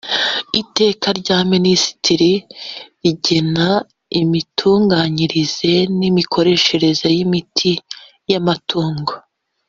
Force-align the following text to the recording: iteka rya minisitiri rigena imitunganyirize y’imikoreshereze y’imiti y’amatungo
iteka 0.61 1.07
rya 1.19 1.39
minisitiri 1.51 2.31
rigena 3.03 3.67
imitunganyirize 4.21 5.73
y’imikoreshereze 6.01 7.07
y’imiti 7.17 7.71
y’amatungo 8.31 9.13